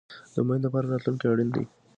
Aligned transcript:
د 0.31 0.33
امید 0.41 0.61
لپاره 0.65 0.85
راتلونکی 0.91 1.25
اړین 1.31 1.49
دی 1.55 1.63